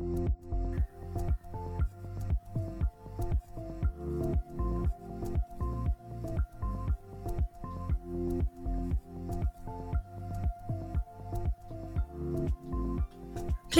[0.00, 0.39] you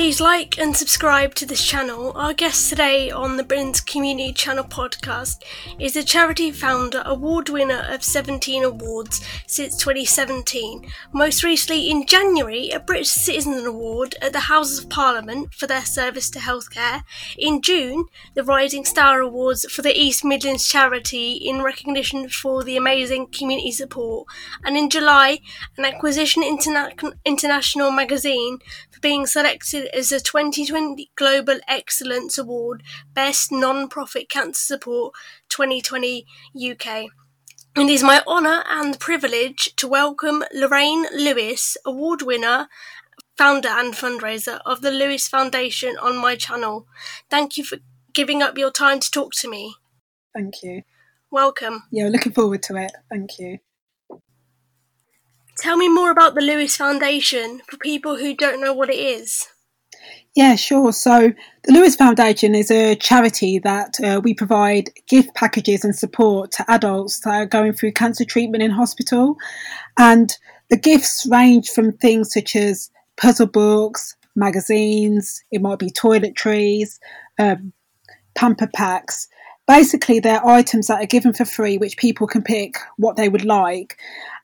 [0.00, 2.12] Please like and subscribe to this channel.
[2.16, 5.42] Our guest today on the Britain's Community Channel podcast
[5.78, 10.90] is a charity founder, award winner of 17 awards since 2017.
[11.12, 15.84] Most recently in January, a British Citizen Award at the Houses of Parliament for their
[15.84, 17.02] service to healthcare.
[17.37, 22.78] In June, the Rising Star Awards for the East Midlands charity in recognition for the
[22.78, 24.28] amazing community support.
[24.64, 25.41] And in July,
[25.77, 32.83] an Acquisition Interna- International magazine for being selected as the 2020 Global Excellence Award
[33.15, 35.15] Best Non-Profit Cancer Support
[35.48, 37.07] 2020 UK.
[37.77, 42.69] It is my honour and privilege to welcome Lorraine Lewis, award winner,
[43.37, 46.87] founder and fundraiser of the Lewis Foundation on my channel.
[47.31, 47.79] Thank you for
[48.12, 49.77] giving up your time to talk to me.
[50.34, 50.83] Thank you.
[51.31, 51.84] Welcome.
[51.91, 52.92] Yeah, looking forward to it.
[53.09, 53.59] Thank you.
[55.59, 59.47] Tell me more about the Lewis Foundation for people who don't know what it is.
[60.36, 60.92] Yeah, sure.
[60.92, 61.33] So
[61.64, 66.70] the Lewis Foundation is a charity that uh, we provide gift packages and support to
[66.70, 69.36] adults that are going through cancer treatment in hospital.
[69.98, 70.36] And
[70.69, 77.01] the gifts range from things such as puzzle books, magazines, it might be toiletries,
[77.41, 77.73] um,
[78.36, 79.27] pamper packs.
[79.67, 83.45] Basically, they're items that are given for free, which people can pick what they would
[83.45, 83.98] like.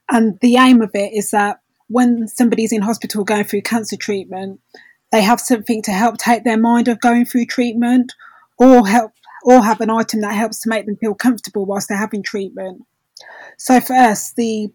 [0.09, 4.59] And the aim of it is that when somebody's in hospital going through cancer treatment,
[5.11, 8.13] they have something to help take their mind off going through treatment
[8.57, 9.11] or help
[9.43, 12.81] or have an item that helps to make them feel comfortable whilst they're having treatment.
[13.57, 14.69] So for us, the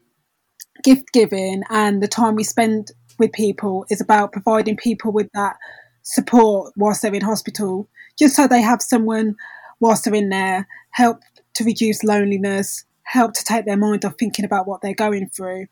[0.82, 5.56] gift giving and the time we spend with people is about providing people with that
[6.02, 9.36] support whilst they're in hospital, just so they have someone
[9.80, 11.20] whilst they're in there, help
[11.54, 15.66] to reduce loneliness, help to take their mind off thinking about what they're going through.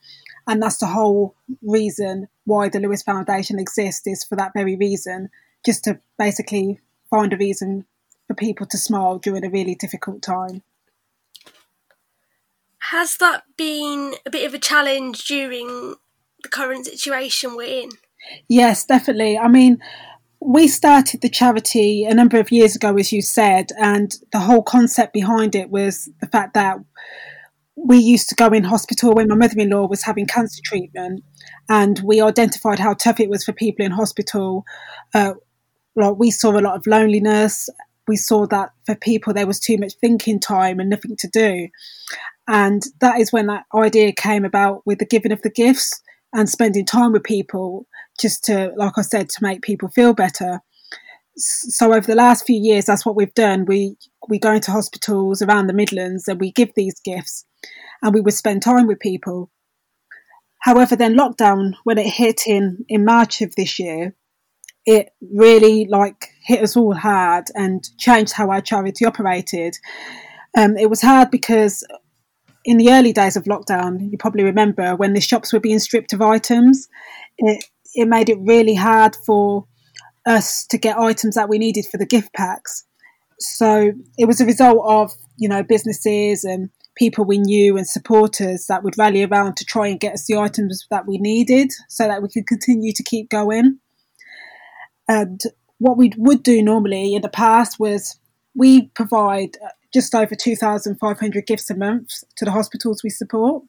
[0.46, 5.30] And that's the whole reason why the Lewis Foundation exists is for that very reason,
[5.64, 7.84] just to basically find a reason
[8.26, 10.62] for people to smile during a really difficult time.
[12.78, 15.94] Has that been a bit of a challenge during
[16.42, 17.90] the current situation we're in?
[18.48, 19.38] Yes, definitely.
[19.38, 19.78] I mean,
[20.40, 24.62] we started the charity a number of years ago, as you said, and the whole
[24.62, 26.78] concept behind it was the fact that
[27.76, 31.22] we used to go in hospital when my mother-in-law was having cancer treatment
[31.68, 34.64] and we identified how tough it was for people in hospital.
[35.14, 35.34] Uh,
[35.96, 37.68] like we saw a lot of loneliness.
[38.08, 41.68] We saw that for people there was too much thinking time and nothing to do.
[42.48, 46.02] And that is when that idea came about with the giving of the gifts
[46.32, 47.86] and spending time with people
[48.18, 50.60] just to like i said to make people feel better
[51.36, 53.96] so over the last few years that's what we've done we
[54.28, 57.44] we go into hospitals around the midlands and we give these gifts
[58.02, 59.50] and we would spend time with people.
[60.60, 64.14] However, then lockdown, when it hit in, in March of this year,
[64.86, 69.76] it really like hit us all hard and changed how our charity operated.
[70.56, 71.84] Um, it was hard because
[72.64, 76.12] in the early days of lockdown, you probably remember when the shops were being stripped
[76.12, 76.88] of items,
[77.38, 77.64] it,
[77.94, 79.66] it made it really hard for
[80.26, 82.84] us to get items that we needed for the gift packs.
[83.38, 88.66] So it was a result of, you know, businesses and people we knew and supporters
[88.66, 92.06] that would rally around to try and get us the items that we needed so
[92.06, 93.78] that we could continue to keep going.
[95.08, 95.40] And
[95.78, 98.20] what we would do normally in the past was
[98.54, 103.64] we provide uh, just over 2,500 gifts a month to the hospitals we support.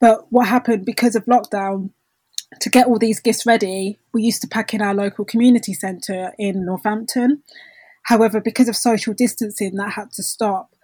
[0.00, 1.90] But what happened because of lockdown,
[2.58, 6.32] to get all these gifts ready, we used to pack in our local community centre
[6.38, 7.42] in Northampton.
[8.04, 10.74] However, because of social distancing, that had to stop.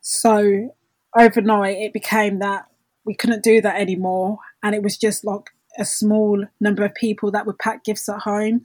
[0.00, 0.74] So
[1.16, 2.66] overnight, it became that
[3.04, 7.30] we couldn't do that anymore, and it was just like a small number of people
[7.30, 8.62] that would pack gifts at home.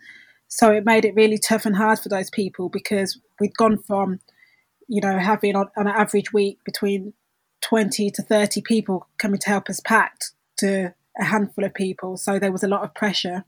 [0.48, 4.20] So it made it really tough and hard for those people because we'd gone from,
[4.88, 7.14] you know, having on, on an average week between
[7.62, 10.20] 20 to 30 people coming to help us pack
[10.58, 12.18] to a handful of people.
[12.18, 13.46] So there was a lot of pressure.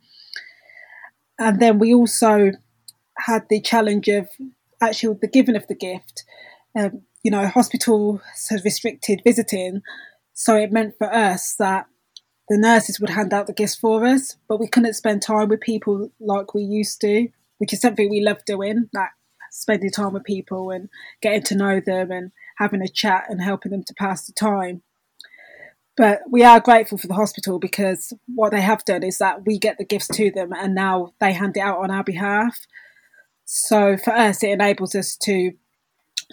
[1.37, 2.51] And then we also
[3.17, 4.27] had the challenge of
[4.81, 6.23] actually the giving of the gift.
[6.77, 9.81] Um, you know, hospitals has restricted visiting.
[10.33, 11.85] So it meant for us that
[12.47, 15.61] the nurses would hand out the gifts for us, but we couldn't spend time with
[15.61, 17.27] people like we used to,
[17.59, 19.09] which is something we love doing, like
[19.51, 20.89] spending time with people and
[21.21, 24.81] getting to know them and having a chat and helping them to pass the time.
[25.99, 29.59] But we are grateful for the hospital because what they have done is that we
[29.59, 32.57] get the gifts to them and now they hand it out on our behalf.
[33.43, 35.51] So for us, it enables us to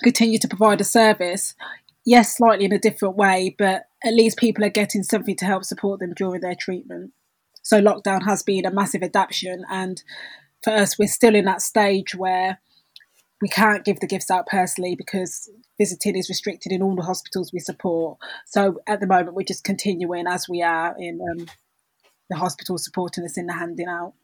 [0.04, 1.56] continue to provide a service,
[2.04, 5.64] yes, slightly in a different way, but at least people are getting something to help
[5.64, 7.10] support them during their treatment.
[7.62, 10.00] So lockdown has been a massive adaptation, and
[10.62, 12.60] for us, we're still in that stage where
[13.42, 17.52] we can't give the gifts out personally because visiting is restricted in all the hospitals
[17.52, 18.18] we support.
[18.46, 21.46] So at the moment, we're just continuing as we are in um,
[22.30, 24.14] the hospital supporting us in the handing out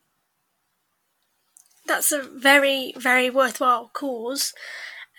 [1.87, 4.55] that's a very, very worthwhile cause.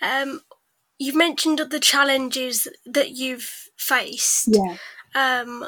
[0.00, 0.40] Um,
[0.98, 4.48] you've mentioned the challenges that you've faced.
[4.50, 4.76] Yeah.
[5.14, 5.66] Um,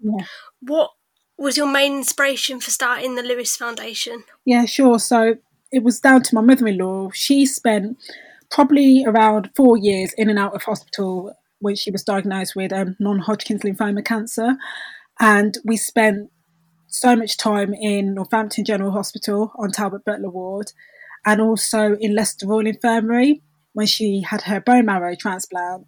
[0.00, 0.24] yeah.
[0.60, 0.92] What
[1.36, 4.24] was your main inspiration for starting the Lewis Foundation?
[4.44, 4.98] Yeah, sure.
[4.98, 5.36] So
[5.70, 7.10] it was down to my mother in law.
[7.10, 7.98] She spent
[8.50, 12.96] probably around four years in and out of hospital when she was diagnosed with um,
[12.98, 14.56] non Hodgkin's lymphoma cancer.
[15.20, 16.30] And we spent
[16.86, 20.72] so much time in Northampton General Hospital on Talbot Butler Ward
[21.26, 23.42] and also in Leicester Royal Infirmary
[23.74, 25.84] when she had her bone marrow transplant.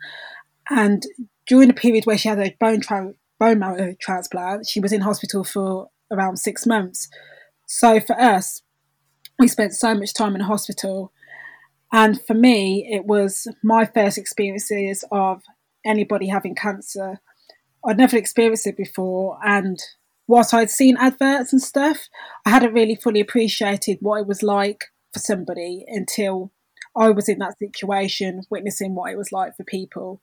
[0.68, 1.02] And
[1.46, 5.00] during the period where she had a bone, tra- bone marrow transplant, she was in
[5.00, 7.08] hospital for around six months.
[7.66, 8.62] So for us,
[9.40, 11.12] we spent so much time in hospital.
[11.92, 15.42] And for me, it was my first experiences of
[15.84, 17.20] anybody having cancer.
[17.84, 19.78] I'd never experienced it before, and
[20.28, 22.08] whilst I'd seen adverts and stuff,
[22.44, 26.52] I hadn't really fully appreciated what it was like for somebody until
[26.94, 30.20] I was in that situation, witnessing what it was like for people.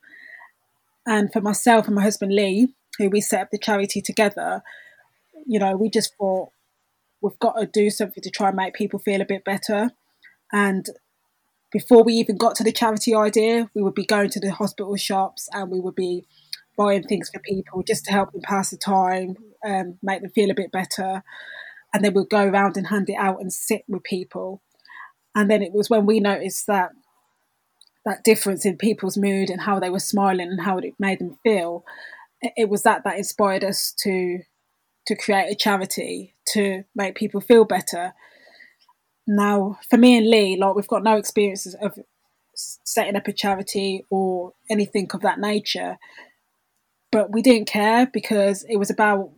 [1.04, 2.68] And for myself and my husband Lee,
[2.98, 4.62] who we set up the charity together,
[5.46, 6.50] you know, we just thought
[7.20, 9.90] we've got to do something to try and make people feel a bit better.
[10.52, 10.86] And
[11.70, 14.96] before we even got to the charity idea, we would be going to the hospital
[14.96, 16.24] shops and we would be
[16.76, 19.36] buying things for people just to help them pass the time,
[19.66, 21.22] um, make them feel a bit better.
[21.92, 24.62] And then we'd go around and hand it out and sit with people.
[25.34, 26.90] And then it was when we noticed that
[28.04, 31.38] that difference in people's mood and how they were smiling and how it made them
[31.42, 31.84] feel.
[32.56, 34.40] It was that that inspired us to
[35.08, 38.14] to create a charity to make people feel better.
[39.26, 41.98] Now, for me and Lee, like we've got no experiences of
[42.54, 45.98] setting up a charity or anything of that nature
[47.10, 49.30] but we didn't care because it was about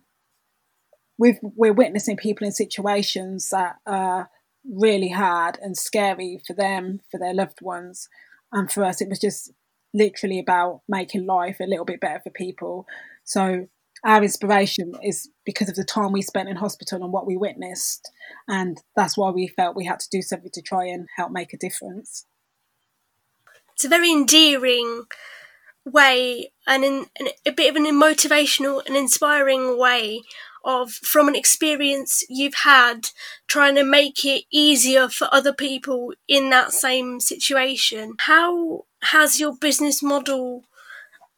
[1.19, 4.31] we've, we're witnessing people in situations that are
[4.64, 8.08] really hard and scary for them, for their loved ones,
[8.52, 9.52] and for us, it was just
[9.93, 12.87] literally about making life a little bit better for people.
[13.25, 13.69] So
[14.05, 18.11] our inspiration is because of the time we spent in hospital and what we witnessed,
[18.49, 21.52] and that's why we felt we had to do something to try and help make
[21.52, 22.26] a difference.
[23.75, 25.05] It's a very endearing
[25.85, 30.23] way and in, in a bit of an motivational and inspiring way
[30.64, 33.08] of from an experience you've had
[33.49, 39.56] trying to make it easier for other people in that same situation how has your
[39.56, 40.64] business model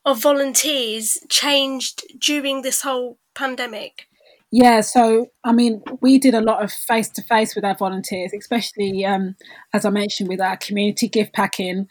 [0.05, 4.07] of volunteers changed during this whole pandemic
[4.51, 8.33] yeah so i mean we did a lot of face to face with our volunteers
[8.39, 9.35] especially um,
[9.73, 11.87] as i mentioned with our community gift packing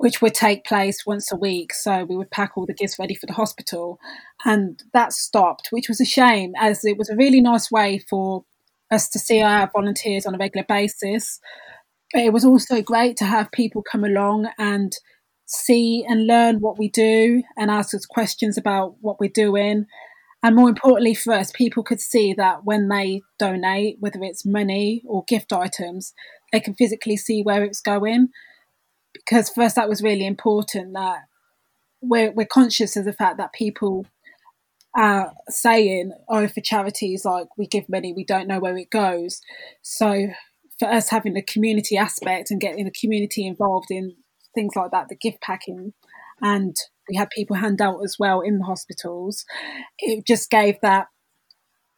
[0.00, 1.74] which would take place once a week.
[1.74, 4.00] So we would pack all the gifts ready for the hospital.
[4.46, 8.46] And that stopped, which was a shame, as it was a really nice way for
[8.90, 11.38] us to see our volunteers on a regular basis.
[12.14, 14.96] But it was also great to have people come along and
[15.50, 19.86] see and learn what we do and ask us questions about what we're doing.
[20.42, 25.02] And more importantly for us, people could see that when they donate, whether it's money
[25.06, 26.14] or gift items,
[26.52, 28.28] they can physically see where it's going
[29.12, 31.24] because for us that was really important that
[32.00, 34.06] we're, we're conscious of the fact that people
[34.96, 39.40] are saying, oh, for charities, like we give money, we don't know where it goes.
[39.82, 40.28] So
[40.78, 44.16] for us having the community aspect and getting the community involved in
[44.54, 45.92] things like that, the gift packing,
[46.40, 46.76] and
[47.08, 49.44] we had people hand out as well in the hospitals,
[49.98, 51.06] it just gave that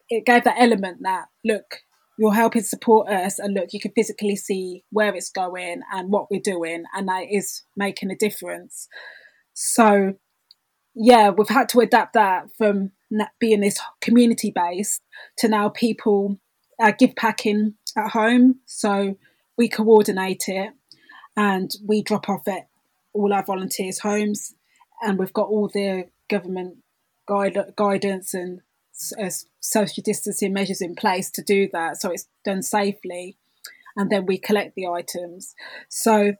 [0.09, 1.77] it gave that element that look,
[2.19, 6.29] you're helping support us and look you can physically see where it's going and what
[6.29, 8.87] we're doing and that is making a difference.
[9.53, 10.13] So
[10.95, 12.91] yeah we've had to adapt that from
[13.39, 15.01] being this community based
[15.37, 16.39] to now people
[16.81, 18.55] uh, gift packing at home.
[18.65, 19.17] So
[19.57, 20.71] we coordinate it
[21.35, 22.67] and we drop off at
[23.13, 24.55] all our volunteers homes
[25.01, 26.77] and we've got all the government
[27.27, 28.61] guide, guidance and
[29.19, 33.37] uh, social distancing measures in place to do that so it's done safely
[33.95, 35.55] and then we collect the items
[35.89, 36.33] so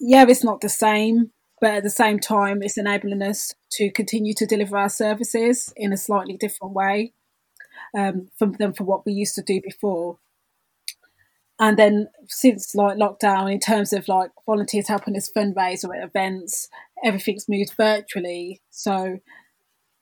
[0.00, 1.30] yeah it's not the same
[1.60, 5.92] but at the same time it's enabling us to continue to deliver our services in
[5.92, 7.12] a slightly different way
[7.96, 10.18] um, from than for what we used to do before.
[11.60, 16.04] And then since like lockdown, in terms of like volunteers helping us fundraise or at
[16.04, 16.68] events,
[17.04, 18.60] everything's moved virtually.
[18.70, 19.18] So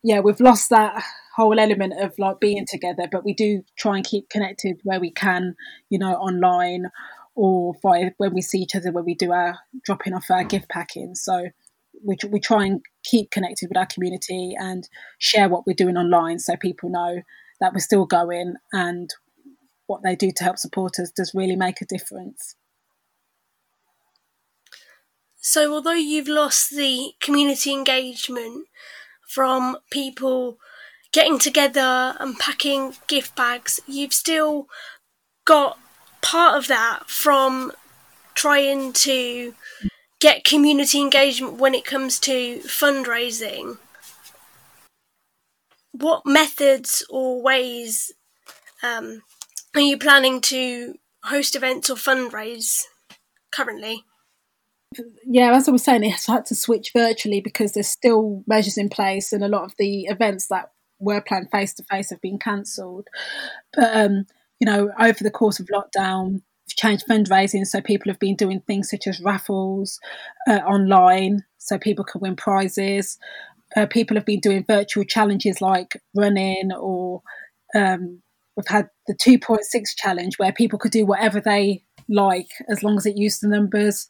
[0.02, 1.02] yeah, we've lost that
[1.34, 5.10] whole element of like being together, but we do try and keep connected where we
[5.10, 5.56] can,
[5.90, 6.86] you know, online
[7.34, 10.68] or via when we see each other when we do our dropping off our gift
[10.68, 11.14] packing.
[11.14, 11.48] So
[12.04, 16.38] we, we try and keep connected with our community and share what we're doing online
[16.38, 17.20] so people know
[17.60, 19.10] that we're still going and
[19.86, 22.56] what they do to help support us does really make a difference.
[25.36, 28.66] So, although you've lost the community engagement
[29.28, 30.58] from people
[31.12, 34.66] getting together and packing gift bags, you've still
[35.44, 35.78] got
[36.20, 37.72] part of that from
[38.34, 39.54] trying to
[40.20, 43.78] get community engagement when it comes to fundraising.
[45.92, 48.12] What methods or ways
[48.82, 49.22] um,
[49.76, 52.84] are you planning to host events or fundraise
[53.52, 54.04] currently?
[55.26, 58.88] Yeah, as I was saying, it's had to switch virtually because there's still measures in
[58.88, 62.38] place, and a lot of the events that were planned face to face have been
[62.38, 63.08] cancelled.
[63.74, 64.26] But um,
[64.60, 68.60] you know, over the course of lockdown, we've changed fundraising, so people have been doing
[68.60, 70.00] things such as raffles
[70.48, 73.18] uh, online, so people can win prizes.
[73.76, 77.20] Uh, people have been doing virtual challenges like running or
[77.74, 78.22] um,
[78.56, 79.60] We've had the 2.6
[79.96, 84.08] challenge where people could do whatever they like as long as it used the numbers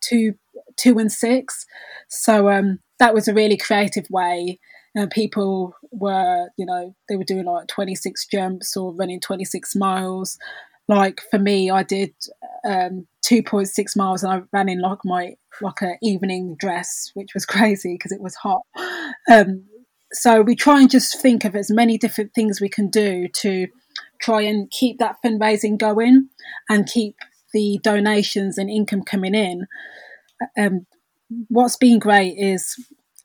[0.00, 0.34] two,
[0.76, 1.66] two and six.
[2.08, 4.58] So um, that was a really creative way.
[4.94, 10.36] And people were, you know, they were doing like 26 jumps or running 26 miles.
[10.88, 12.12] Like for me, I did
[12.64, 17.46] um, 2.6 miles and I ran in like my like a evening dress, which was
[17.46, 18.62] crazy because it was hot.
[19.30, 19.64] Um,
[20.12, 23.68] so we try and just think of as many different things we can do to
[24.20, 26.28] try and keep that fundraising going
[26.68, 27.16] and keep
[27.52, 29.66] the donations and income coming in.
[30.58, 30.86] Um,
[31.48, 32.76] what's been great is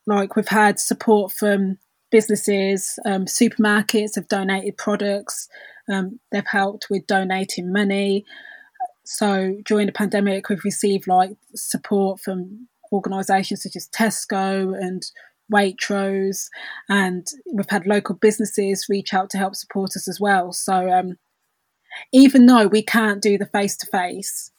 [0.05, 1.77] like we've had support from
[2.11, 5.49] businesses, um, supermarkets have donated products,
[5.91, 8.25] um, they've helped with donating money.
[9.03, 15.03] So during the pandemic, we've received like support from organisations such as Tesco and
[15.53, 16.47] Waitrose,
[16.89, 20.51] and we've had local businesses reach out to help support us as well.
[20.51, 21.17] So um,
[22.13, 24.51] even though we can't do the face to face,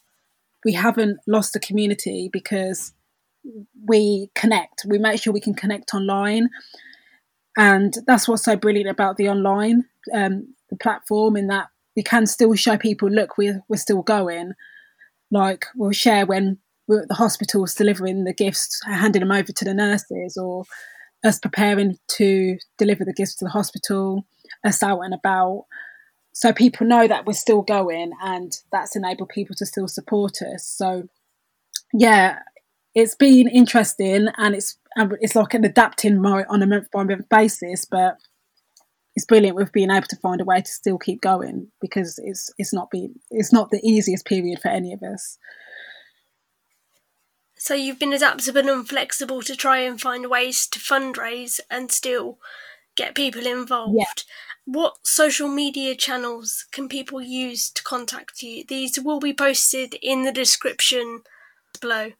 [0.65, 2.93] we haven't lost the community because
[3.87, 4.85] we connect.
[4.87, 6.49] We make sure we can connect online,
[7.57, 12.25] and that's what's so brilliant about the online um, the platform in that we can
[12.27, 14.53] still show people, look, we're we're still going.
[15.31, 19.65] Like we'll share when we're at the hospitals delivering the gifts, handing them over to
[19.65, 20.63] the nurses, or
[21.23, 24.25] us preparing to deliver the gifts to the hospital,
[24.63, 25.65] us out and about.
[26.33, 30.65] So people know that we're still going, and that's enabled people to still support us.
[30.65, 31.09] So,
[31.93, 32.39] yeah,
[32.93, 34.77] it's been interesting, and it's
[35.21, 38.17] it's like an adapting on a month by month basis, but
[39.15, 42.53] it's brilliant we've been able to find a way to still keep going because it's
[42.59, 45.39] it's not been it's not the easiest period for any of us.
[47.67, 52.39] So you've been adaptable and flexible to try and find ways to fundraise and still
[52.95, 53.97] get people involved.
[53.97, 54.05] Yeah.
[54.63, 58.63] What social media channels can people use to contact you?
[58.65, 61.23] These will be posted in the description
[61.81, 62.13] below.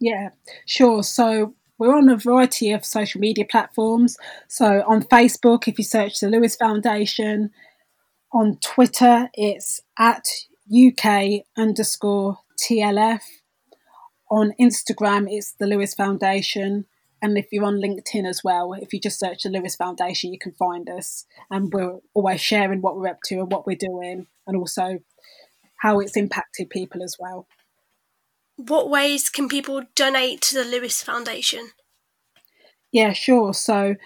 [0.00, 0.30] Yeah,
[0.64, 1.02] sure.
[1.02, 4.16] So we're on a variety of social media platforms.
[4.48, 7.50] So on Facebook, if you search the Lewis Foundation,
[8.32, 10.26] on Twitter, it's at
[10.74, 13.22] UK underscore TLF.
[14.30, 16.86] On Instagram, it's the Lewis Foundation.
[17.20, 20.38] And if you're on LinkedIn as well, if you just search the Lewis Foundation, you
[20.38, 21.26] can find us.
[21.50, 24.98] And we're always sharing what we're up to and what we're doing, and also
[25.78, 27.46] how it's impacted people as well.
[28.56, 31.70] What ways can people donate to the Lewis Foundation?
[32.92, 33.54] Yeah, sure.
[33.54, 33.96] So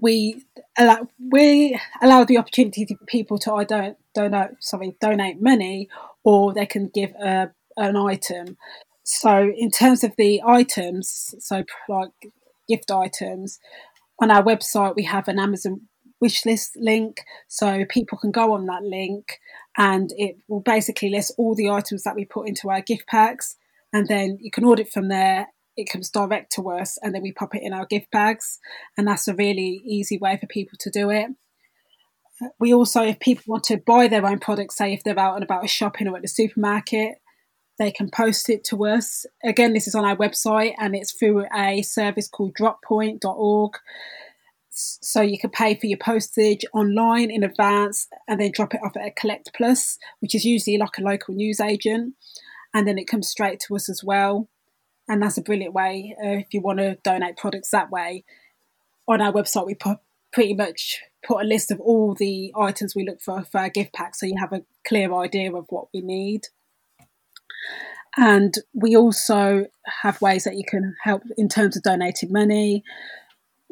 [0.00, 0.44] we
[0.76, 5.88] allow we allow the opportunity for people to I don't donate sorry donate money,
[6.24, 8.56] or they can give a an item.
[9.04, 12.10] So, in terms of the items, so like
[12.68, 13.58] gift items,
[14.20, 15.82] on our website we have an Amazon
[16.20, 19.38] wish list link, so people can go on that link
[19.76, 23.56] and it will basically list all the items that we put into our gift packs,
[23.92, 25.46] and then you can order it from there.
[25.76, 28.58] It comes direct to us, and then we pop it in our gift bags,
[28.96, 31.28] and that's a really easy way for people to do it.
[32.58, 35.44] We also, if people want to buy their own products, say if they're out and
[35.44, 37.16] about shopping or at the supermarket,
[37.78, 39.24] they can post it to us.
[39.44, 43.72] Again, this is on our website and it's through a service called droppoint.org.
[44.70, 48.96] So you can pay for your postage online in advance and then drop it off
[48.96, 52.14] at a Collect Plus, which is usually like a local news agent.
[52.74, 54.48] And then it comes straight to us as well.
[55.08, 58.24] And that's a brilliant way uh, if you want to donate products that way.
[59.06, 59.98] On our website, we put
[60.32, 63.92] pretty much put a list of all the items we look for for our gift
[63.92, 66.48] pack so you have a clear idea of what we need.
[68.16, 69.66] And we also
[70.02, 72.82] have ways that you can help in terms of donating money.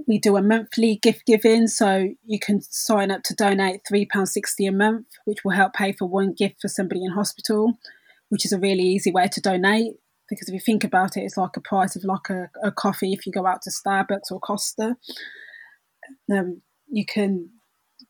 [0.07, 4.71] We do a monthly gift giving, so you can sign up to donate £3.60 a
[4.71, 7.79] month, which will help pay for one gift for somebody in hospital,
[8.29, 9.95] which is a really easy way to donate.
[10.29, 13.13] Because if you think about it, it's like a price of like a, a coffee
[13.13, 14.97] if you go out to Starbucks or Costa.
[16.31, 17.51] Um, you can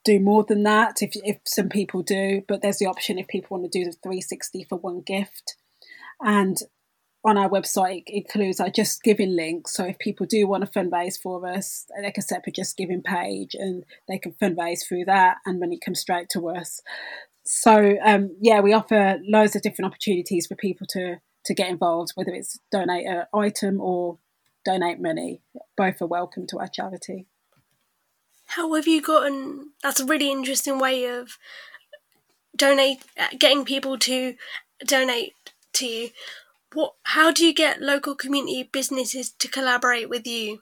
[0.04, 3.56] do more than that if, if some people do, but there's the option if people
[3.56, 5.56] want to do the 360 for one gift.
[6.20, 6.56] And
[7.24, 9.68] on our website, it includes our Just Giving link.
[9.68, 12.76] So if people do want to fundraise for us, they can set up a Just
[12.76, 16.80] Giving page and they can fundraise through that, and money comes straight to us.
[17.44, 22.12] So um, yeah, we offer loads of different opportunities for people to to get involved,
[22.16, 24.18] whether it's donate an item or
[24.64, 25.42] donate money.
[25.76, 27.26] Both are welcome to our charity.
[28.46, 29.70] How have you gotten?
[29.82, 31.38] That's a really interesting way of
[32.56, 32.98] donate,
[33.38, 34.34] getting people to
[34.84, 35.34] donate
[35.76, 36.10] to you.
[36.72, 36.94] What?
[37.04, 40.60] How do you get local community businesses to collaborate with you?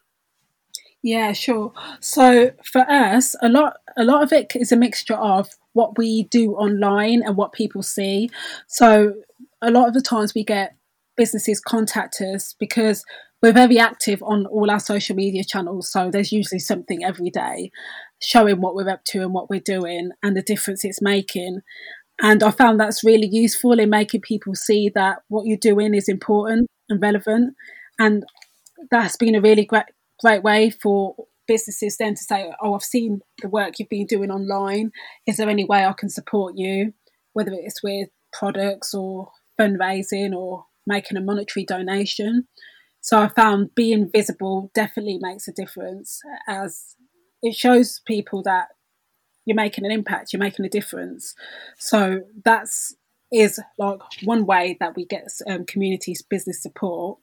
[1.03, 1.73] Yeah, sure.
[2.01, 6.25] So for us, a lot a lot of it is a mixture of what we
[6.25, 8.31] do online and what people see.
[8.69, 9.15] So
[9.61, 10.77] a lot of the times we get
[11.17, 13.05] businesses contact us because
[13.43, 15.93] we're very active on all our social media channels.
[15.93, 17.71] So there's usually something every day
[18.19, 21.61] showing what we're up to and what we're doing and the difference it's making.
[22.21, 26.09] And I found that's really useful in making people see that what you're doing is
[26.09, 27.55] important and relevant.
[27.99, 28.25] And
[28.91, 29.85] that's been a really great,
[30.21, 31.17] great way for
[31.47, 34.93] businesses then to say, Oh, I've seen the work you've been doing online.
[35.27, 36.95] Is there any way I can support you?
[37.33, 42.47] Whether it's with products or fundraising or making a monetary donation.
[43.01, 46.97] So I found being visible definitely makes a difference as
[47.43, 48.69] it shows people that
[49.45, 51.35] you're making an impact, you're making a difference.
[51.79, 52.95] So that's
[53.33, 57.19] is like one way that we get um, communities business support.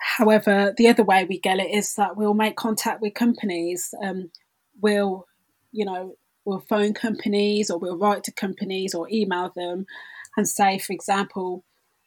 [0.00, 3.92] However, the other way we get it is that we'll make contact with companies.
[4.02, 4.30] Um,
[4.80, 5.26] we'll,
[5.72, 9.84] you know, we'll phone companies or we'll write to companies or email them
[10.36, 11.64] and say, for example,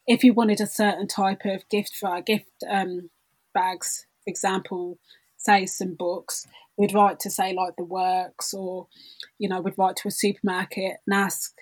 [0.08, 3.10] if you wanted a certain type of gift for our gift um,
[3.54, 4.98] bags, for example,
[5.38, 6.48] say some books,
[6.82, 8.88] we'd write to say like the works or,
[9.38, 11.54] you know, we'd write to a supermarket and ask,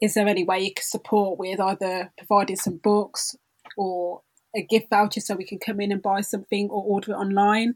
[0.00, 3.36] is there any way you could support with either providing some books
[3.76, 4.22] or
[4.56, 7.74] a gift voucher so we can come in and buy something or order it online?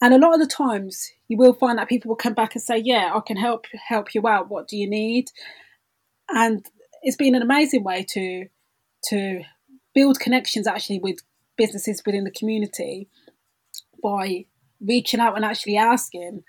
[0.00, 2.62] And a lot of the times you will find that people will come back and
[2.62, 4.48] say, yeah, I can help help you out.
[4.48, 5.30] What do you need?
[6.28, 6.64] And
[7.02, 8.46] it's been an amazing way to
[9.08, 9.40] to
[9.96, 11.18] build connections actually with
[11.56, 13.08] businesses within the community
[14.00, 14.46] by
[14.86, 16.42] reaching out and actually asking.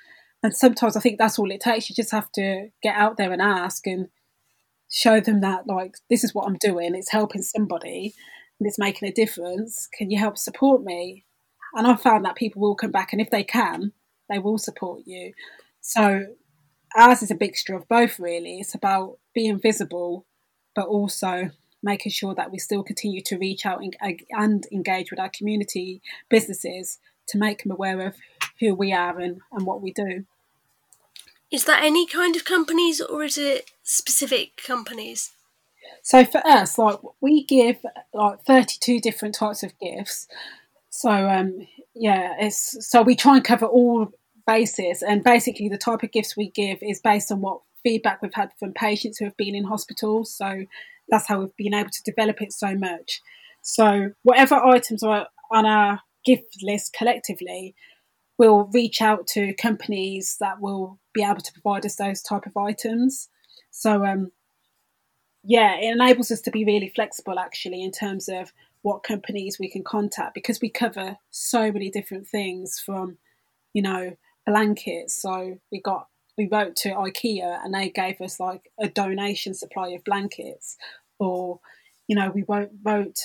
[0.43, 1.89] And sometimes I think that's all it takes.
[1.89, 4.09] You just have to get out there and ask and
[4.91, 6.93] show them that, like, this is what I'm doing.
[6.93, 8.13] It's helping somebody
[8.59, 9.87] and it's making a difference.
[9.97, 11.25] Can you help support me?
[11.73, 13.91] And I found that people will come back, and if they can,
[14.29, 15.33] they will support you.
[15.81, 16.27] So
[16.95, 18.59] ours is a mixture of both, really.
[18.59, 20.25] It's about being visible,
[20.73, 21.49] but also
[21.83, 23.81] making sure that we still continue to reach out
[24.31, 28.15] and, engage with our community businesses to make them aware of
[28.59, 30.25] who we are and, and what we do.
[31.51, 35.31] Is that any kind of companies or is it specific companies?
[36.01, 37.77] So for us, like we give
[38.13, 40.27] like 32 different types of gifts.
[40.89, 44.11] So um, yeah, it's so we try and cover all
[44.47, 48.33] bases and basically the type of gifts we give is based on what feedback we've
[48.33, 50.33] had from patients who have been in hospitals.
[50.33, 50.65] So
[51.09, 53.21] that's how we've been able to develop it so much.
[53.61, 57.75] So whatever items are on our gift list collectively,
[58.37, 62.57] we'll reach out to companies that will be able to provide us those type of
[62.57, 63.29] items.
[63.71, 64.31] So um,
[65.43, 69.69] yeah, it enables us to be really flexible actually in terms of what companies we
[69.69, 73.17] can contact because we cover so many different things from,
[73.73, 75.19] you know, blankets.
[75.21, 76.07] So we got
[76.37, 80.77] we wrote to IKEA and they gave us like a donation supply of blankets,
[81.19, 81.59] or
[82.07, 83.19] you know we wrote, wrote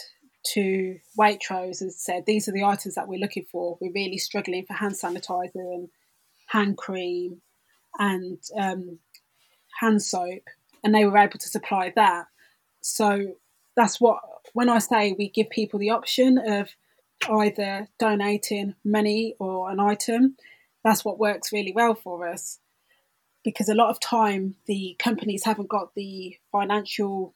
[0.52, 3.78] to Waitrose and said these are the items that we're looking for.
[3.80, 5.88] We're really struggling for hand sanitizer and
[6.46, 7.42] hand cream
[7.98, 8.98] and um,
[9.80, 10.42] hand soap,
[10.82, 12.26] and they were able to supply that.
[12.80, 13.34] So
[13.76, 14.20] that's what
[14.52, 16.68] when I say we give people the option of
[17.28, 20.36] either donating money or an item,
[20.82, 22.58] that's what works really well for us.
[23.44, 27.34] Because a lot of time the companies haven't got the financial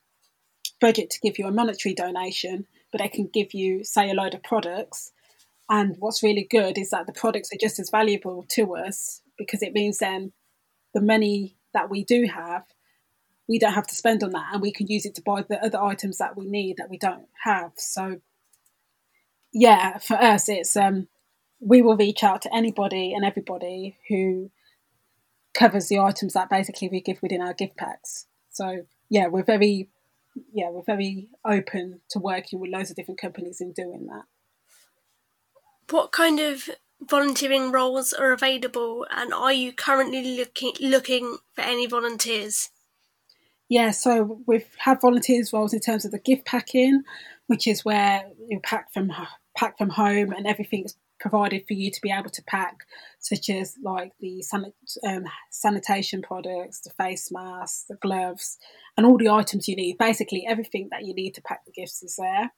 [0.80, 4.34] budget to give you a monetary donation, but they can give you, say, a load
[4.34, 5.10] of products.
[5.68, 9.64] And what's really good is that the products are just as valuable to us because
[9.64, 10.32] it means then
[10.94, 12.62] the money that we do have,
[13.48, 15.60] we don't have to spend on that and we can use it to buy the
[15.60, 17.72] other items that we need that we don't have.
[17.78, 18.20] So,
[19.52, 21.08] yeah, for us, it's um,
[21.58, 24.52] we will reach out to anybody and everybody who
[25.52, 28.26] covers the items that basically we give within our gift packs.
[28.50, 29.90] So, yeah, we're very
[30.52, 34.24] yeah, we're very open to working with loads of different companies in doing that.
[35.90, 36.70] What kind of
[37.00, 42.70] volunteering roles are available, and are you currently looking looking for any volunteers?
[43.68, 47.02] Yeah, so we've had volunteers roles in terms of the gift packing,
[47.46, 49.12] which is where you pack from
[49.56, 52.80] pack from home and everything's provided for you to be able to pack,
[53.18, 54.44] such as like the
[55.08, 58.58] um, sanitation products, the face masks, the gloves,
[58.94, 59.96] and all the items you need.
[59.96, 62.52] Basically, everything that you need to pack the gifts is there.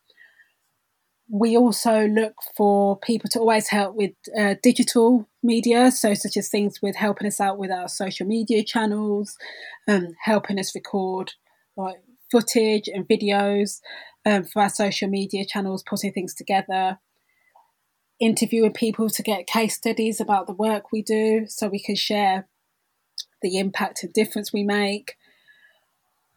[1.31, 6.49] We also look for people to always help with uh, digital media, so such as
[6.49, 9.39] things with helping us out with our social media channels,
[9.87, 11.35] um, helping us record
[11.77, 12.03] like
[12.33, 13.79] footage and videos
[14.25, 16.99] um, for our social media channels, putting things together
[18.21, 22.49] interviewing people to get case studies about the work we do so we can share
[23.43, 25.17] the impact and difference we make.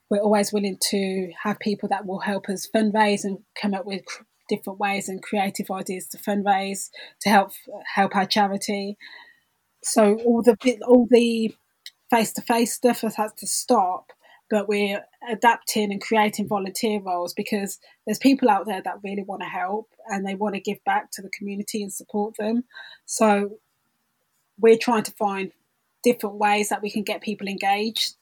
[0.10, 4.04] We're always willing to have people that will help us fundraise and come up with
[4.50, 6.90] different ways and creative ideas to fundraise
[7.22, 7.52] to help
[7.94, 8.98] help our charity.
[9.84, 11.54] So all the all the
[12.10, 14.12] face to face stuff has had to stop
[14.50, 19.42] but we're adapting and creating volunteer roles because there's people out there that really want
[19.42, 22.64] to help and they want to give back to the community and support them.
[23.06, 23.60] So
[24.60, 25.52] we're trying to find
[26.04, 28.16] different ways that we can get people engaged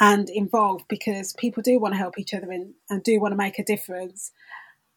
[0.00, 3.36] and involved because people do want to help each other and, and do want to
[3.36, 4.32] make a difference.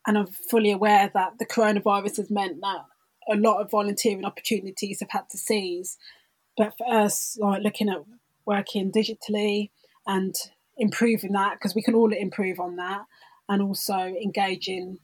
[0.08, 2.86] And I'm fully aware that the coronavirus has meant that
[3.30, 5.98] a lot of volunteering opportunities have had to cease.
[6.58, 8.04] But for us, like looking at
[8.46, 9.70] working digitally
[10.06, 10.36] and
[10.78, 13.06] improving that because we can all improve on that.
[13.50, 15.00] And also engaging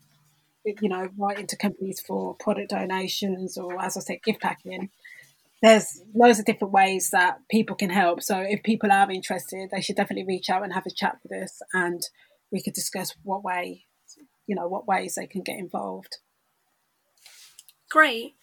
[0.82, 4.90] you know right into companies for product donations or as i said gift packing.
[5.62, 8.24] There's loads of different ways that people can help.
[8.24, 11.44] So if people are interested they should definitely reach out and have a chat with
[11.44, 12.02] us and
[12.52, 13.86] we could discuss what way
[14.48, 16.18] you know what ways they can get involved.
[17.90, 18.36] Great.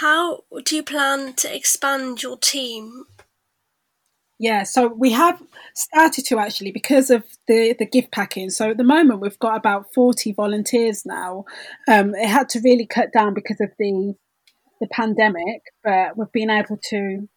[0.00, 3.04] How do you plan to expand your team
[4.42, 5.40] yeah, so we have
[5.72, 8.50] started to actually because of the, the gift packing.
[8.50, 11.44] So at the moment we've got about forty volunteers now.
[11.86, 14.14] Um, it had to really cut down because of the
[14.80, 17.28] the pandemic, but we've been able to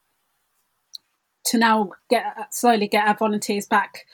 [1.45, 4.05] to now get slowly get our volunteers back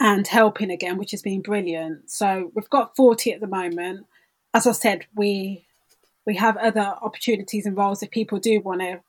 [0.00, 2.10] and helping again, which has been brilliant.
[2.10, 4.06] So we've got forty at the moment.
[4.52, 5.68] As I said, we
[6.26, 9.02] we have other opportunities and roles if people do want to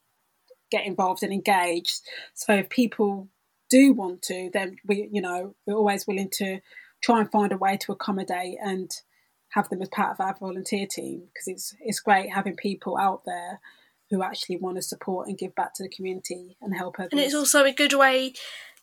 [0.72, 2.02] get involved and engaged.
[2.34, 3.30] So if people
[3.70, 6.60] do want to, then we, you know, we're always willing to
[7.04, 8.92] try and find a way to accommodate and
[9.50, 13.24] have them as part of our volunteer team because it's it's great having people out
[13.26, 13.60] there
[14.10, 17.10] who actually want to support and give back to the community and help others.
[17.12, 18.34] And it's also a good way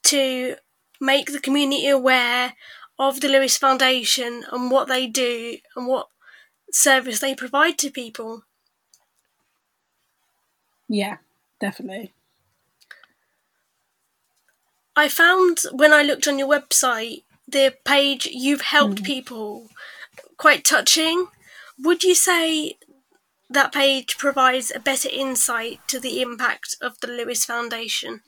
[0.04, 0.56] to
[1.00, 2.54] make the community aware
[2.98, 6.08] of the Lewis Foundation and what they do and what
[6.72, 8.44] service they provide to people.
[10.88, 11.18] Yeah,
[11.62, 12.12] definitely.
[14.96, 19.06] I found when I looked on your website the page you've helped mm.
[19.06, 19.68] people
[20.36, 21.28] quite touching.
[21.78, 22.78] Would you say
[23.48, 28.22] that page provides a better insight to the impact of the Lewis Foundation?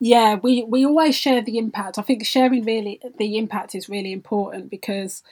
[0.00, 1.98] Yeah, we, we always share the impact.
[1.98, 5.22] I think sharing really the impact is really important because,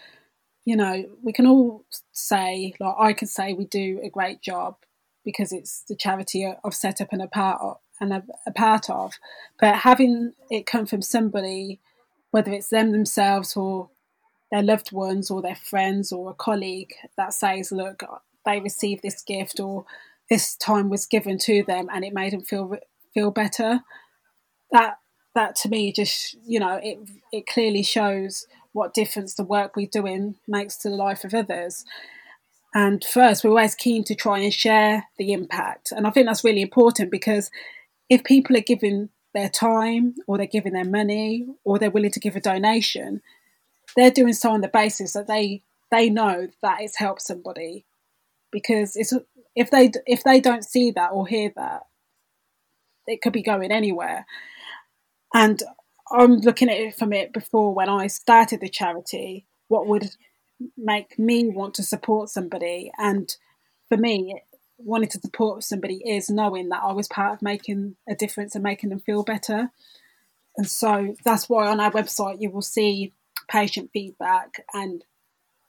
[0.65, 4.77] you know, we can all say, like I can say we do a great job,
[5.27, 8.89] because it's the charity I've set up and a part of, and a, a part
[8.89, 9.15] of.
[9.61, 11.81] But having it come from somebody,
[12.31, 13.91] whether it's them themselves or
[14.53, 18.05] their loved ones or their friends or a colleague that says, "Look,
[18.47, 19.85] they received this gift," or
[20.31, 22.77] this time was given to them and it made them feel
[23.13, 23.81] feel better.
[24.71, 24.99] That
[25.35, 26.99] that to me just you know it
[27.33, 31.85] it clearly shows what difference the work we're doing makes to the life of others.
[32.77, 35.93] And first, we're always keen to try and share the impact.
[35.93, 37.51] And I think that's really important because
[38.11, 42.21] if people are giving their time or they're giving their money or they're willing to
[42.21, 43.23] give a donation,
[43.97, 47.87] they're doing so on the basis that they they know that it's helped somebody
[48.51, 49.15] because it's
[49.55, 51.85] if they if they don't see that or hear that
[53.07, 54.27] it could be going anywhere
[55.33, 55.63] and
[56.11, 60.11] i'm looking at it from it before when i started the charity what would
[60.77, 63.37] make me want to support somebody and
[63.89, 64.41] for me
[64.79, 68.65] wanting to support somebody is knowing that i was part of making a difference and
[68.65, 69.71] making them feel better
[70.57, 73.13] and so that's why on our website you will see
[73.49, 75.05] patient feedback and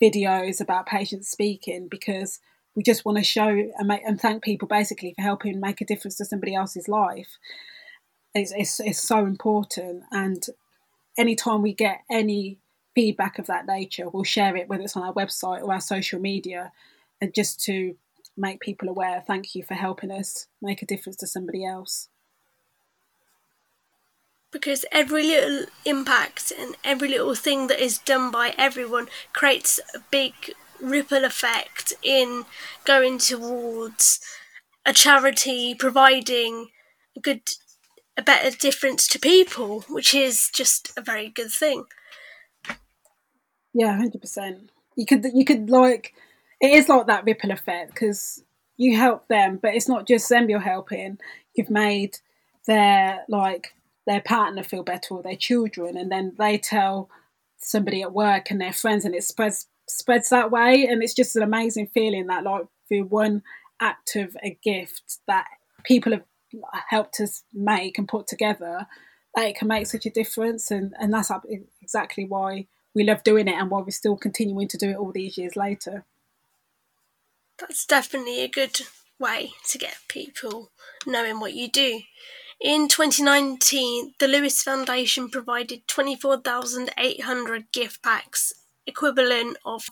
[0.01, 2.39] videos about patients speaking because
[2.75, 5.85] we just want to show and, make, and thank people basically for helping make a
[5.85, 7.37] difference to somebody else's life.
[8.35, 10.03] It's, it's, it's so important.
[10.11, 10.45] And
[11.17, 12.59] anytime we get any
[12.97, 16.19] feedback of that nature, we'll share it, whether it's on our website or our social
[16.19, 16.71] media,
[17.21, 17.95] and just to
[18.35, 19.23] make people aware.
[19.27, 22.09] Thank you for helping us make a difference to somebody else
[24.51, 29.99] because every little impact and every little thing that is done by everyone creates a
[30.09, 30.33] big
[30.81, 32.45] ripple effect in
[32.85, 34.19] going towards
[34.85, 36.69] a charity providing
[37.15, 37.41] a good
[38.17, 41.85] a better difference to people which is just a very good thing
[43.73, 46.13] yeah 100% you could you could like
[46.59, 48.43] it is like that ripple effect because
[48.77, 51.17] you help them but it's not just them you're helping
[51.55, 52.17] you've made
[52.67, 53.73] their like
[54.07, 57.09] their partner feel better or their children, and then they tell
[57.57, 60.87] somebody at work and their friends, and it spreads spreads that way.
[60.87, 63.43] And it's just an amazing feeling that like through one
[63.81, 65.45] act of a gift that
[65.83, 66.23] people have
[66.89, 68.87] helped us make and put together,
[69.35, 70.71] that it can make such a difference.
[70.71, 71.31] And and that's
[71.81, 75.11] exactly why we love doing it and why we're still continuing to do it all
[75.11, 76.03] these years later.
[77.59, 78.81] That's definitely a good
[79.19, 80.71] way to get people
[81.05, 82.01] knowing what you do.
[82.59, 88.51] In 2019, the Lewis Foundation provided 24,800 gift packs,
[88.87, 89.85] equivalent of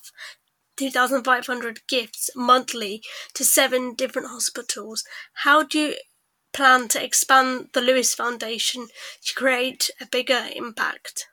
[0.77, 3.03] 2,500 gifts monthly
[3.35, 5.03] to seven different hospitals.
[5.43, 5.95] How do you
[6.53, 8.87] plan to expand the Lewis Foundation
[9.25, 11.27] to create a bigger impact?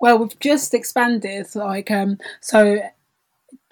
[0.00, 2.80] Well, we've just expanded, like, um, so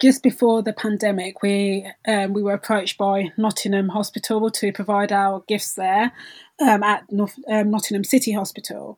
[0.01, 5.43] just before the pandemic, we um, we were approached by Nottingham Hospital to provide our
[5.47, 6.11] gifts there
[6.59, 8.97] um, at North, um, Nottingham City Hospital,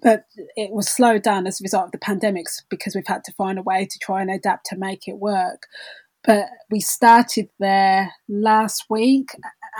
[0.00, 3.32] but it was slowed down as a result of the pandemics because we've had to
[3.32, 5.66] find a way to try and adapt to make it work.
[6.24, 9.30] But we started there last week,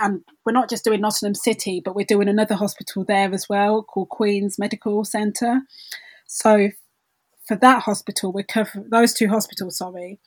[0.01, 3.81] and we're not just doing Nottingham City, but we're doing another hospital there as well
[3.81, 5.61] called Queen's Medical Centre.
[6.25, 6.69] So
[7.47, 9.77] for that hospital, we're covering those two hospitals.
[9.77, 10.19] Sorry,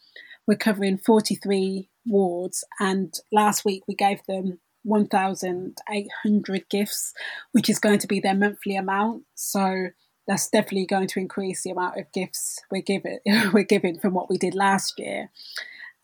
[0.47, 7.13] we're covering 43 wards, and last week we gave them 1,800 gifts,
[7.53, 9.25] which is going to be their monthly amount.
[9.35, 9.89] So
[10.27, 13.19] that's definitely going to increase the amount of gifts we're giving
[13.53, 15.31] we're giving from what we did last year.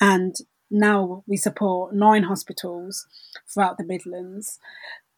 [0.01, 0.35] And
[0.71, 3.07] now we support nine hospitals
[3.53, 4.59] throughout the Midlands.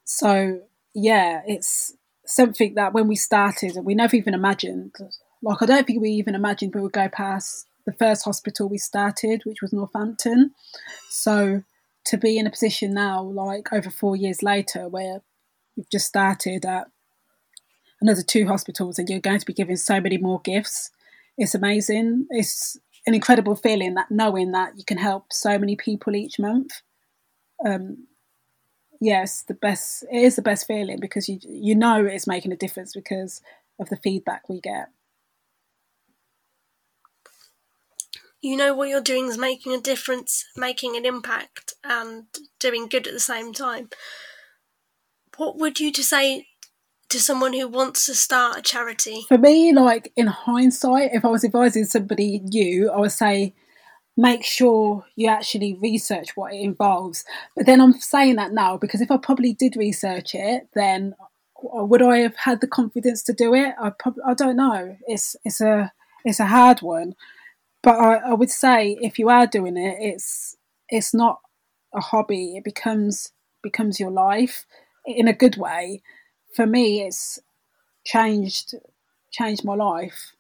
[0.05, 0.61] So
[0.95, 1.96] yeah, it's
[2.27, 4.95] something that when we started, we never even imagined.
[5.43, 8.79] Like I don't think we even imagined we would go past the first hospital we
[8.79, 10.53] started, which was Northampton.
[11.09, 11.63] So
[12.07, 15.23] to be in a position now, like over four years later, where
[15.77, 16.89] you've just started at
[18.01, 20.91] another two hospitals and you're going to be given so many more gifts,
[21.39, 22.27] it's amazing.
[22.31, 26.83] It's an incredible feeling that knowing that you can help so many people each month.
[27.65, 28.07] Um,
[29.01, 30.05] yes, the best.
[30.11, 33.43] It is the best feeling because you you know it's making a difference because
[33.79, 34.89] of the feedback we get.
[38.47, 42.25] you know what you're doing is making a difference, making an impact, and
[42.61, 43.91] doing good at the same time.
[45.37, 46.47] What would you to say
[47.09, 49.25] to someone who wants to start a charity?
[49.29, 53.55] For me, like in hindsight, if I was advising somebody new, I would say
[54.17, 57.25] make sure you actually research what it involves.
[57.55, 61.15] But then I'm saying that now because if I probably did research it, then
[61.63, 63.75] would I have had the confidence to do it?
[63.81, 64.97] I probably I don't know.
[65.07, 65.93] It's it's a
[66.25, 67.15] it's a hard one.
[67.83, 70.57] But I, I would say if you are doing it, it's
[70.89, 71.41] it's not
[71.95, 72.57] a hobby.
[72.57, 74.67] It becomes becomes your life
[75.05, 76.03] in a good way.
[76.55, 77.39] For me, it's
[78.05, 78.75] changed
[79.31, 80.33] changed my life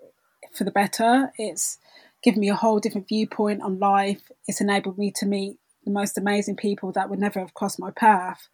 [0.52, 1.32] for the better.
[1.38, 1.78] It's
[2.26, 4.32] given me a whole different viewpoint on life.
[4.48, 7.92] It's enabled me to meet the most amazing people that would never have crossed my
[7.92, 8.48] path.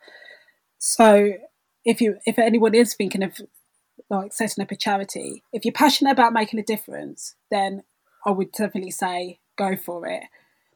[0.79, 1.33] So
[1.83, 3.41] if you if anyone is thinking of
[4.11, 7.83] like setting up a charity, if you're passionate about making a difference, then
[8.27, 10.25] I would definitely say go for it.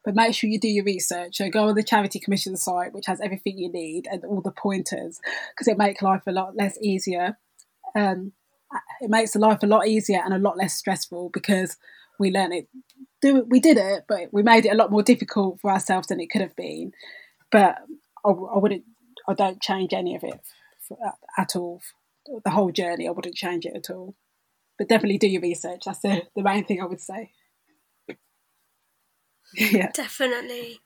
[0.03, 1.37] But make sure you do your research.
[1.37, 4.51] So go on the Charity Commission site, which has everything you need and all the
[4.51, 5.19] pointers,
[5.51, 7.37] because it makes life a lot less easier.
[7.93, 8.31] Um,
[9.01, 11.77] it makes the life a lot easier and a lot less stressful because
[12.19, 12.67] we learn it
[13.21, 16.19] do we did it but we made it a lot more difficult for ourselves than
[16.19, 16.91] it could have been.
[17.51, 17.77] But
[18.25, 18.83] i, I wouldn't
[19.27, 20.39] i don't change any of it
[20.87, 21.81] for, uh, at all.
[22.43, 24.15] The whole journey i wouldn't change it at all.
[24.77, 25.81] But definitely do your research.
[25.85, 27.31] That's the, the main thing i would say.
[29.53, 29.91] Yeah.
[29.93, 30.81] Definitely.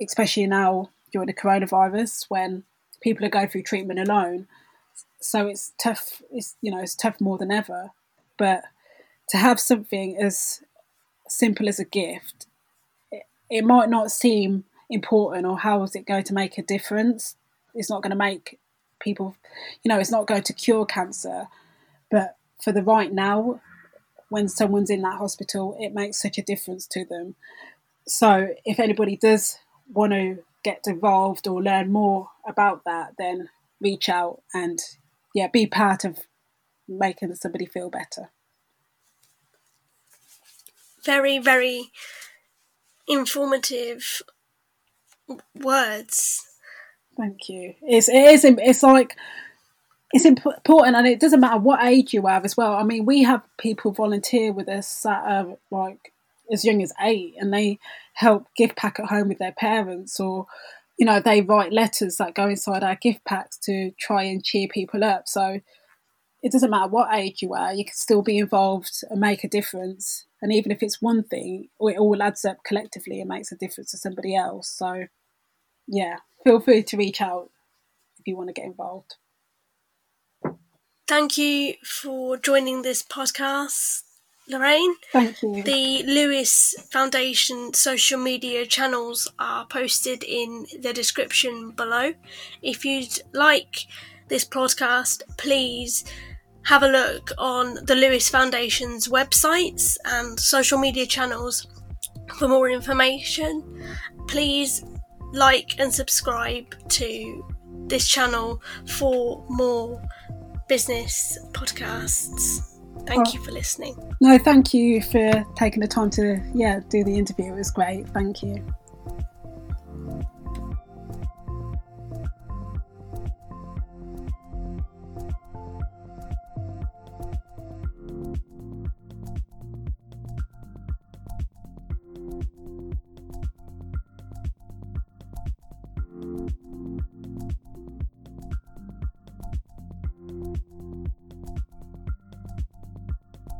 [0.00, 2.64] especially now during the coronavirus when
[3.00, 4.46] people are going through treatment alone
[5.20, 6.22] so it's tough.
[6.32, 7.90] It's you know it's tough more than ever.
[8.38, 8.64] But
[9.28, 10.62] to have something as
[11.28, 12.46] simple as a gift,
[13.50, 17.36] it, might not seem important, or how is it going to make a difference?
[17.74, 18.58] It's not going to make
[19.00, 19.36] people,
[19.82, 21.48] you know, it's not going to cure cancer,
[22.10, 23.60] but for the right now,
[24.28, 27.34] when someone's in that hospital, it makes such a difference to them.
[28.06, 29.58] So if anybody does
[29.92, 33.48] want to get involved or learn more about that, then
[33.80, 34.78] reach out and
[35.34, 36.18] yeah, be part of
[36.88, 38.30] making somebody feel better.
[41.04, 41.90] Very, very
[43.10, 44.22] informative
[45.54, 46.46] words.
[47.16, 47.74] Thank you.
[47.82, 49.16] It's it is it's like
[50.12, 52.74] it's important, and it doesn't matter what age you have as well.
[52.74, 56.12] I mean, we have people volunteer with us that are like
[56.52, 57.78] as young as eight, and they
[58.14, 60.46] help give pack at home with their parents, or
[60.98, 64.68] you know, they write letters that go inside our gift packs to try and cheer
[64.68, 65.26] people up.
[65.26, 65.60] So
[66.42, 69.48] it doesn't matter what age you are, you can still be involved and make a
[69.48, 70.26] difference.
[70.42, 73.90] And even if it's one thing, it all adds up collectively and makes a difference
[73.90, 74.68] to somebody else.
[74.68, 75.06] So,
[75.86, 77.50] yeah, feel free to reach out
[78.18, 79.16] if you want to get involved.
[81.06, 84.02] Thank you for joining this podcast.
[84.48, 84.94] Lorraine.
[85.12, 85.62] Thank you.
[85.62, 92.14] The Lewis Foundation social media channels are posted in the description below.
[92.62, 93.86] If you'd like
[94.28, 96.04] this podcast, please
[96.64, 101.66] have a look on the Lewis Foundation's websites and social media channels
[102.38, 103.62] for more information.
[104.28, 104.84] Please
[105.32, 107.44] like and subscribe to
[107.86, 110.02] this channel for more
[110.68, 112.66] business podcasts.
[113.06, 113.32] Thank oh.
[113.32, 113.96] you for listening.
[114.20, 117.52] No, thank you for taking the time to yeah do the interview.
[117.52, 118.08] It was great.
[118.10, 118.64] Thank you.